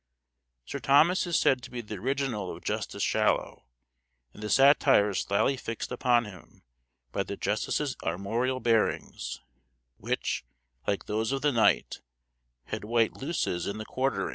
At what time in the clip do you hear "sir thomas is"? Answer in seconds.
0.65-1.37